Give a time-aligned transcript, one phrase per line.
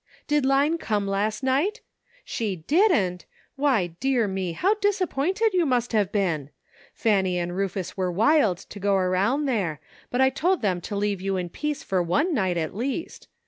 [0.25, 1.81] "Did Line come last night?
[2.25, 3.27] She didn't!
[3.55, 6.49] Why, dear me, how disappointed you must have been.
[6.95, 9.79] Fanny and Rufus were wild to go around there,
[10.09, 13.27] but I told them to leave you in peace for one night, at least.